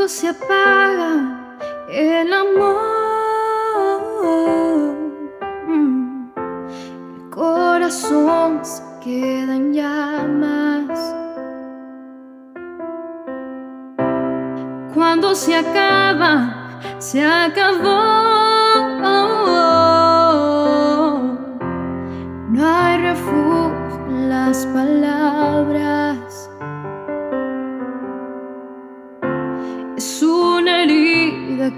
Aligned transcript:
Cuando 0.00 0.14
se 0.14 0.28
apaga 0.28 1.12
el 1.90 2.32
amor, 2.32 3.20
mm, 5.66 6.30
el 7.16 7.28
corazón 7.28 8.64
se 8.64 8.82
queda 9.04 9.56
en 9.56 9.74
llamas. 9.74 11.14
Cuando 14.94 15.34
se 15.34 15.54
acaba, 15.54 16.80
se 16.98 17.22
acabó. 17.22 18.49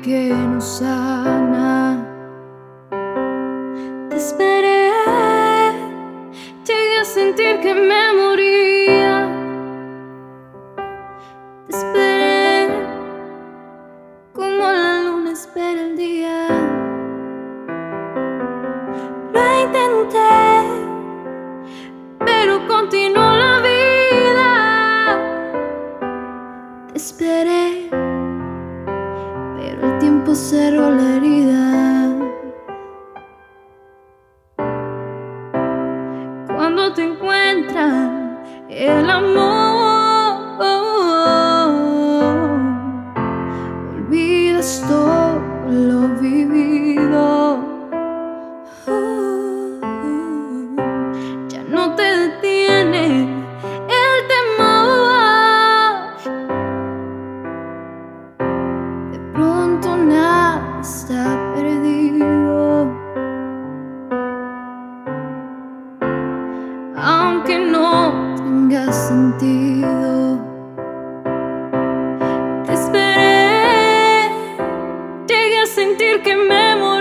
Que 0.02 0.30
no 0.30 0.60
sana. 0.60 1.96
Te 4.10 4.16
esperé, 4.16 4.90
llegué 6.66 6.98
a 7.00 7.04
sentir 7.04 7.60
que 7.60 7.72
me 7.72 8.11
la. 30.34 32.08
Cuando 36.54 36.92
te 36.94 37.02
encuentra 37.02 38.38
el 38.70 39.10
amor, 39.10 40.58
olvidas 43.94 44.82
todo 44.88 45.11
está 60.92 61.24
perdido. 61.54 62.86
Aunque 66.96 67.58
no 67.58 68.34
tenga 68.36 68.92
sentido. 68.92 70.38
Te 72.66 72.72
esperé, 72.74 74.30
llegué 75.26 75.60
a 75.62 75.66
sentir 75.66 76.22
que 76.22 76.36
me 76.36 76.76
moría. 76.76 76.91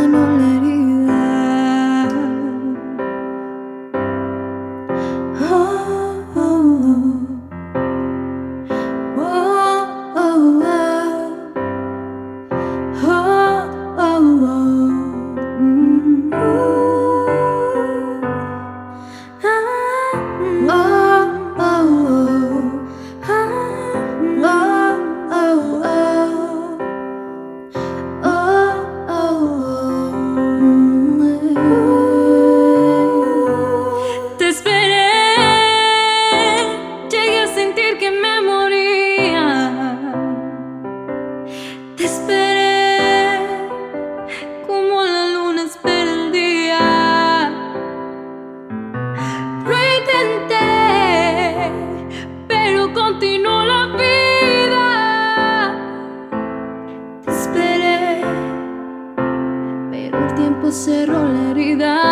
Tiempo 0.00 0.18
sanó 0.18 0.38
la 0.38 0.69
esperé, 42.10 43.38
como 44.66 45.02
la 45.04 45.24
luna 45.34 45.62
espera 45.62 46.12
el 46.12 46.32
día. 46.32 46.84
Lo 49.68 49.76
intenté, 49.98 51.70
pero 52.48 52.92
continuó 52.92 53.62
la 53.64 53.82
vida. 54.02 54.86
Te 57.24 57.30
esperé, 57.30 58.22
pero 59.92 60.18
el 60.26 60.34
tiempo 60.34 60.72
cerró 60.72 61.28
la 61.28 61.50
herida. 61.52 62.09